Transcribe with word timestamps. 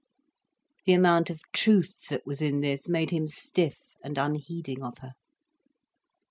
The 0.85 0.93
amount 0.93 1.29
of 1.29 1.43
truth 1.53 1.93
that 2.09 2.25
was 2.25 2.41
in 2.41 2.61
this 2.61 2.89
made 2.89 3.11
him 3.11 3.29
stiff 3.29 3.77
and 4.03 4.17
unheeding 4.17 4.81
of 4.81 4.97
her. 4.97 5.11